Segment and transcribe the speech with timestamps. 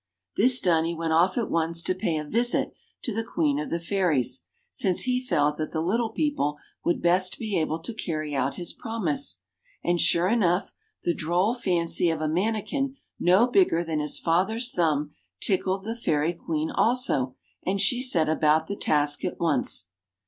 [0.35, 3.69] This done he went off at once to pay a visit to the Queen of
[3.69, 8.33] the Fairies, since he felt that the little people would best be able to carry
[8.33, 9.41] out his promise.
[9.83, 15.11] And, sure enough, the droll fancy of a mannikin no bigger than his father's thumb
[15.39, 19.85] tickled the Fairy Queen also, and she set about the task at once.